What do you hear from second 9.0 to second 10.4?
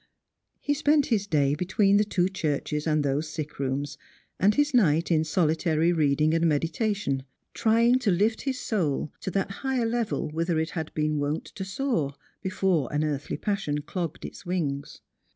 to that higher level